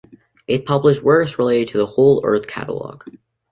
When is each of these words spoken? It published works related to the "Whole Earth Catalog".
It 0.47 0.65
published 0.65 1.03
works 1.03 1.37
related 1.37 1.67
to 1.73 1.77
the 1.77 1.85
"Whole 1.85 2.25
Earth 2.25 2.47
Catalog". 2.47 3.03